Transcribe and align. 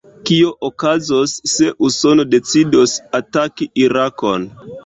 Kio 0.27 0.47
okazos, 0.69 1.35
se 1.51 1.69
Usono 1.89 2.27
decidos 2.33 2.97
ataki 3.21 3.73
Irakon? 3.87 4.53